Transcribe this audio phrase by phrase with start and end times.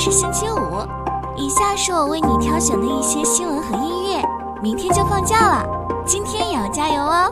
[0.00, 0.56] 是星期五，
[1.36, 4.24] 以下是我为你挑选的一些新闻和音乐。
[4.62, 5.62] 明天就放假了，
[6.06, 7.30] 今天也要加油哦！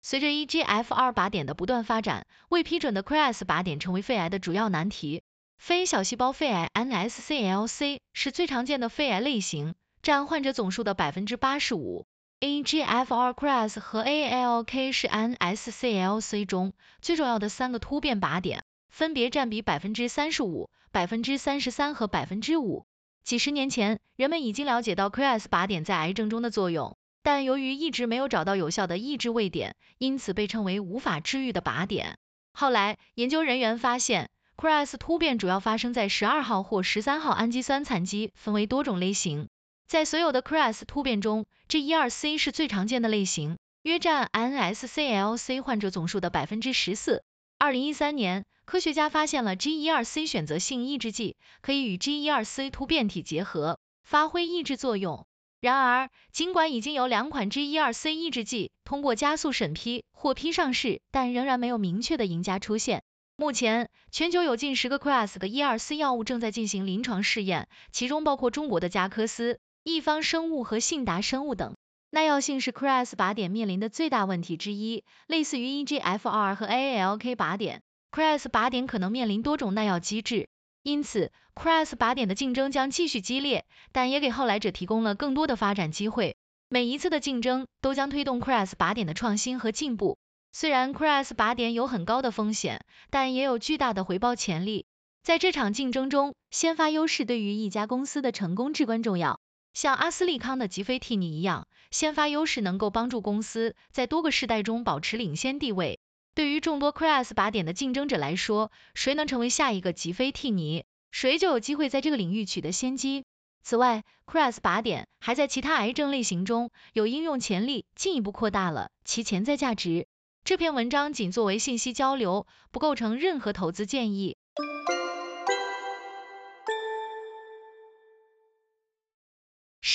[0.00, 5.22] 随着 EGFR 靶点的不断发展，未批准的 KRAS 靶点成为肺癌的主要难题。
[5.58, 12.06] 非小细胞肺癌 NSCLC 是最常见的肺癌类型，占患者总数的百分之八十五。
[12.40, 22.84] EGFR、KRAS 和 ALK 是 NSCLC 中最重要的三个突变靶点，分别占比百分之三十五、百分之三十三和百分之五。
[23.24, 32.18] 几十年前，人们已经了解到 KRAS 靶点在癌症中的作用，但由于一直没有找到有效的抑制位点，因此被称为无法治愈的靶点。
[32.52, 34.28] 后来，研究人员发现。
[34.58, 39.48] KRAS 突变主要发生在十二号或十三号氨基酸残基，分为多种类型。
[39.88, 47.22] 在所有的 KRAS 突变中，G12C 是最常见的类型，约占 NSCLC 患者总数的百分之十四。
[47.56, 55.24] 二零一三年，科学家发现了 G12C 选择性抑制剂可以与 G12C 突变体结合，发挥抑制作用。
[55.60, 63.04] 然而，尽管已经有两款 G12C 抑制剂通过加速审批获批上市，但仍然没有明确的赢家出现。
[63.36, 71.76] 目前，全球有近十个 KRAS 的1,2,4药物正在进行临床试验，其中包括中国的加科斯、易方生物和信达生物等。
[72.10, 80.48] 耐药性是 KRAS 靶点面临的最大问题之一，类似于 EGFR 和 ALK 靶点，KRAS 靶点可能面临多种耐药机制，
[80.82, 86.36] 因此 KRAS 靶点的竞争将继续激烈，但也给后来者提供了更多的发展机会。
[86.68, 90.18] 每一次的竞争都将推动 KRAS 靶点的创新和进步。
[90.50, 94.84] 虽然 KRAS 靶点有很高的风险，但也有巨大的回报潜力。
[95.22, 99.38] 在这场竞争中，先发优势对于一家公司的成功至关重要。
[99.76, 106.00] 像阿斯利康的吉菲替尼一样，先发优势能够帮助公司在多个世代中保持领先地位。
[106.34, 113.26] 对于众多 KRAS 靶点的竞争者来说，谁能成为下一个吉菲替尼，谁就有机会在这个领域取得先机。
[113.62, 120.06] 此外，KRAS 靶点还在其他癌症类型中有应用潜力，进一步扩大了其潜在价值。
[120.42, 124.38] 这篇文章仅作为信息交流，不构成任何投资建议。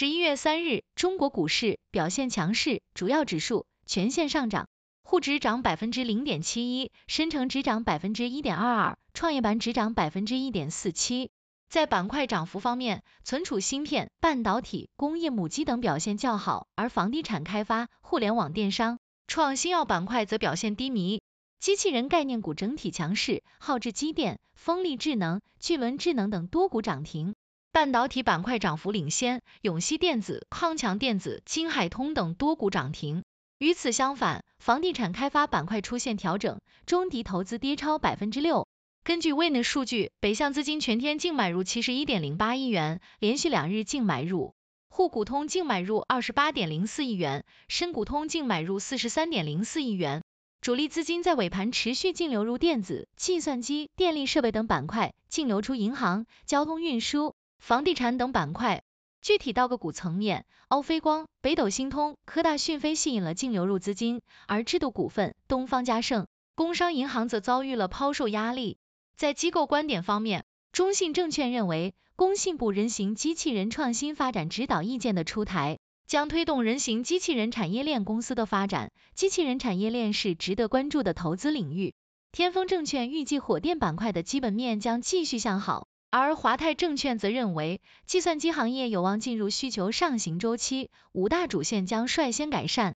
[0.00, 4.66] 十一月三日，中国股市表现强势，主要指数全线上涨，
[5.02, 11.28] 沪指涨百分之零点七一，深成指涨百分之一点二二，创业板指涨百分之一点四七。
[11.68, 18.98] 在板块涨幅方面，存储芯片、半导体、工业母机等表现较好，而房地产开发、互联网电商。
[19.26, 21.20] 创新药板块则表现低迷，
[21.58, 27.34] 机器人概念股整体强势，浩智机电、风力智能、巨轮智能等多股涨停。
[27.72, 33.22] 半导体板块涨幅领先，永熙电子、康强电子、金海通等多股涨停。
[33.58, 38.66] 与此相反，房地产开发板块出现调整，中迪投资跌超百分之六。
[39.04, 44.52] 根据 Win 的数据，北向资金全天净买入七十一点零八亿元，连续两日净买入。
[44.88, 50.22] 沪股通净买入二十八点零四亿元，深股通净买入四十三点零四亿元。
[50.60, 58.82] 主力资金在尾盘持续净流入电子、计算机、电力设备等板块，净流出银行、交通运输、房地产等板块。
[59.22, 68.78] 具体到个股层面，欧菲光、北斗星通、科大讯飞吸引了净流入资金，而制度股份、东方嘉盛、工商银行则遭遇了抛售压力。
[69.16, 71.94] 在机构观点方面，中信证券认为。
[72.16, 78.92] 工信部人形机器人创新发展指导意见的出台，将推动人形机器人产业链公司的发展。
[79.14, 81.94] 机器人产业链是值得关注的投资领域。
[82.30, 92.96] 天风证券预计火电板块的基本面将继续向好，而华泰证券则认为，计算机行业有望进入需求上行周期，五大主线将率先改善。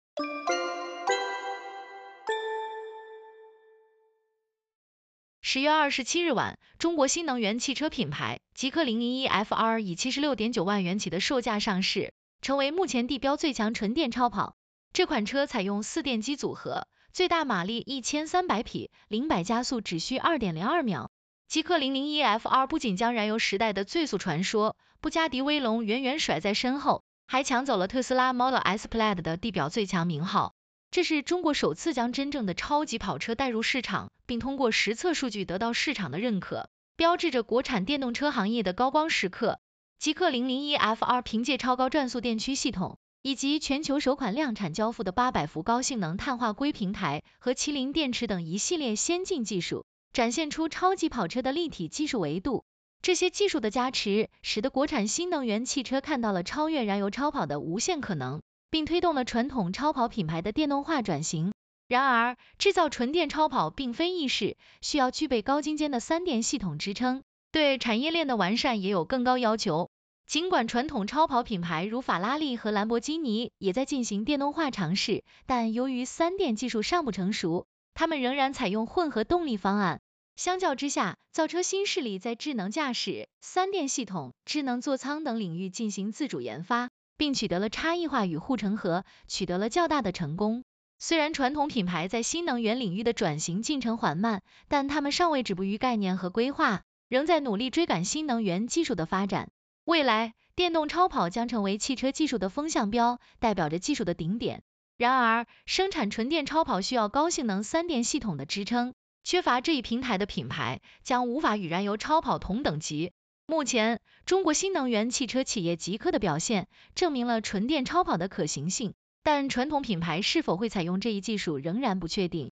[5.42, 14.56] 十月二十七日晚，中国新能源汽车品牌极氪零零一 FR 以七十六点九万元起的售价上市，成为目前地标最强纯电超跑。
[14.94, 21.12] 这款车采用四电机组合，最大马力一千三百匹，零百加速只需二点零二秒。
[21.52, 30.54] 极氪零零一 FR 不仅将燃油时代的最速传说布加迪威龙远远甩在身后，还抢走了特斯拉 Model S Plaid 的地表最强名号。
[30.92, 39.60] 这是中国首次将真正的超级跑车带入市场，并通过实测数据得到市场的认可，标志着国产电动车行业的高光时刻。
[40.00, 52.64] 极氪零零一 FR 凭借超高转速电驱系统，以及全球首款量产交付的八百伏高性能碳化硅平台和麒麟电池等一系列先进技术，展现出超级跑车的立体技术维度。
[53.02, 58.42] 这些技术的加持，使得国产新能源汽车看到了超越燃油超跑的无限可能。
[58.72, 61.52] 并推动了传统超跑品牌的电动化转型。
[61.90, 67.22] 然而，制造纯电超跑并非易事，需要具备高精尖的三电系统支撑，
[67.52, 69.90] 对产业链的完善也有更高要求。
[70.26, 80.00] 尽管传统超跑品牌如法拉利和兰博基尼也在进行电动化尝试，但由于三电技术尚不成熟，他们仍然采用混合动力方案。
[80.36, 90.64] 相较之下，造车新势力在智能驾驶、三电系统、智能座舱等领域进行自主研发，并取得了差异化与护城河，取得了较大的成功。
[90.98, 99.50] 虽然传统品牌在新能源领域的转型进程缓慢，但他们尚未止步于概念和规划，仍在努力追赶新能源技术的发展。
[99.84, 104.62] 未来，电动超跑将成为汽车技术的风向标，代表着技术的顶点。
[105.02, 108.94] 然而，生产纯电超跑需要高性能三电系统的支撑，
[109.24, 113.12] 缺乏这一平台的品牌将无法与燃油超跑同等级。
[113.48, 118.94] 目前，中国新能源汽车企业极氪的表现证明了纯电超跑的可行性。
[119.24, 122.52] 但传统品牌是否会采用这一技术仍然不确定。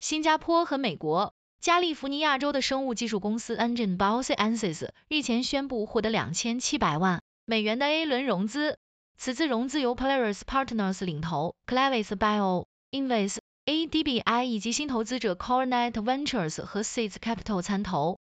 [0.00, 8.76] 新加坡和美国加利福尼亚州的生物技术公司 Engine Biosciences 日前宣布获得两千七百万美元的 A 轮融资，
[9.16, 18.18] 此次融资由 Polaris Partners 领投，Clavis Bio、Inves、ADBI 以及新投资者 Coronet Ventures 和 Seeds Capital 参投。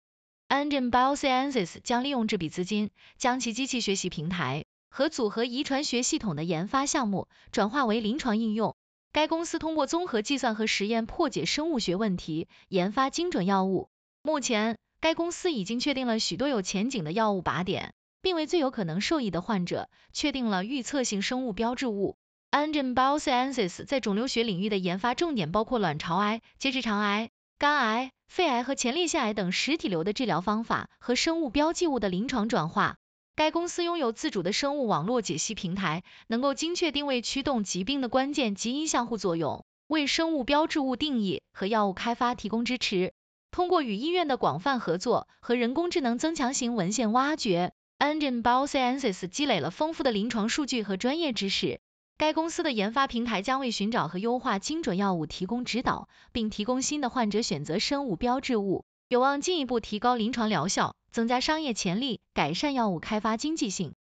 [0.49, 2.89] Engine Biosciences 将利用这笔资金，
[3.19, 8.75] 将其机器学习平台和组合遗传学系统的研发项目转化为临床应用。
[9.17, 13.89] 该公司通过综合计算和实验破解生物学问题，研发精准药物。
[14.21, 22.15] 目前，该公司已经确定了许多有前景的药物靶点，并为最有可能受益的患者确定了预测性生物标志物。
[22.51, 27.31] Engine Biosciences 在肿瘤学领域的研发重点包括卵巢癌、结直肠癌。
[27.57, 32.97] 肝癌、肺癌和前列腺癌等实体瘤的治疗方法和生物标记物的临床转化。
[33.37, 43.13] 该公司拥有自主的生物网络解析平台，能够精确定位驱动疾病的关键基因相互作用，为生物标志物定义和药物开发提供支持。
[43.51, 51.79] 通过与医院的广泛合作和人工智能增强型文献挖掘，Engine Biosciences 积累了丰富的临床数据和专业知识。
[52.17, 63.95] 该公司的研发平台将为寻找和优化精准药物提供指导，并提供新的患者选择生物标志物，有望进一步提高临床疗效，增加商业潜力，改善药物开发经济性。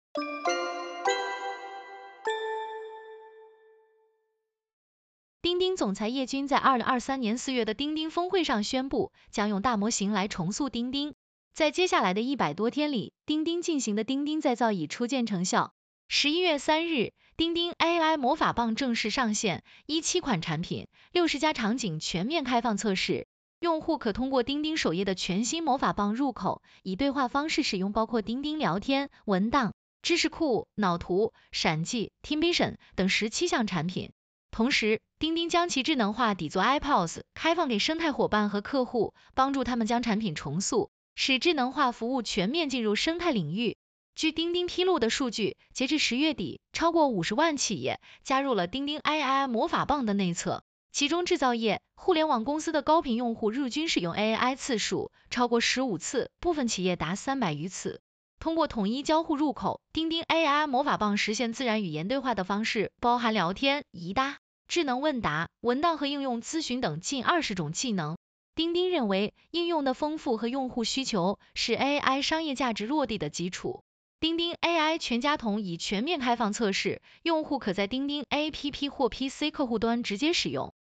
[5.40, 11.14] 钉钉总裁叶军在二零二三年四月的钉钉峰会上宣布，将用大模型来重塑钉钉。
[11.54, 15.72] 在接下来的一百多天里，钉钉进行的钉钉再造已初见成效。
[16.08, 17.14] 十一月三日。
[17.38, 23.26] 钉钉 AI 魔法棒正式上线，一七款产品，六十家场景全面开放测试。
[23.58, 29.72] 用户可通过钉钉首页的全新魔法棒入口，以对话方式使用包括钉钉聊天、文档、
[30.02, 34.12] 知识库、脑图、闪记、TeamVision 等十七项产品。
[34.50, 43.78] 同时，钉钉将其智能化底座 iPOS 开放给生态伙伴和客户，帮助他们将产品重塑，使智能化服务全面进入生态领域。
[44.14, 50.62] 据钉钉披露的数据，截至十月底，超过五十万企业加入了钉钉 AI 魔法棒的内测，
[50.96, 58.00] 其中制造业、互联网公司的高频用户日均使用 AI 次数超过十五次，部分企业达三百余次。
[58.38, 64.38] 通过统一交互入口，钉钉 AI 魔法棒实现自然语言对话的方式，包含聊天、疑答、
[64.68, 68.16] 智能问答、文档和应用咨询等近二十种技能。
[68.54, 73.82] 钉钉认为，应用的丰富和用户需求是 AI 商业价值落地的基础。
[74.18, 80.72] 钉钉 AI 全家桶已全面开放测试，用户可在钉钉 APP 或 PC 客户端直接使用。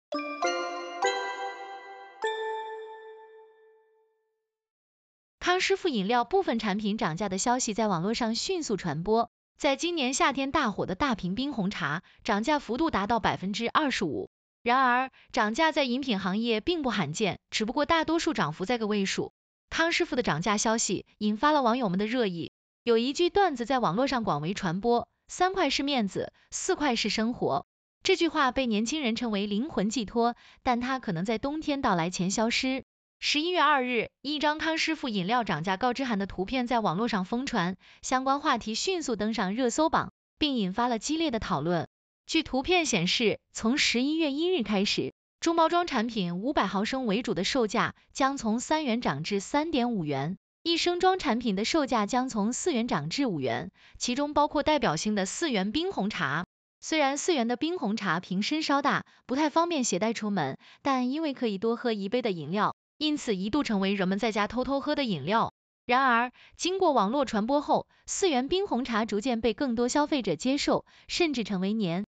[5.39, 9.29] 康师傅饮料部分产品涨价的消息在网络上迅速传播。
[9.57, 14.29] 在今年夏天大火的大瓶冰红茶，涨价幅度达到百分之二十五。
[14.63, 19.31] 然而，涨价在饮品行业并不罕见，只不过大多数涨幅在个位数。
[19.69, 22.51] 康师傅的涨价消息引发了网友们的热议。
[22.83, 27.65] 有一句段子在网络上广为传播：三块是面子，四块是生活。
[28.05, 32.83] 这句话被年轻人称为灵魂寄托，但它可能在冬天到来前消失。
[33.19, 41.87] 十一月二日，一张康师傅饮料涨价告知函的图片在网络上疯传，相关话题迅速登上热搜榜，并引发了激烈的讨论。
[42.27, 50.37] 据图片显示，从十一月一日开始，中包装产品五百毫升为主的售价将从三元涨至三点五元。
[50.61, 56.45] 一升装产品的售价将从四元涨至五元，其中包括代表性的四元冰红茶。
[56.87, 65.51] 虽然四元的冰红茶瓶身稍大，不太方便携带出门，但因为可以多喝一杯的饮料，因此一度成为人们在家偷偷喝的饮料。
[65.87, 72.05] 然而，经过网络传播后，四元冰红茶逐渐被更多消费者接受，甚至成为年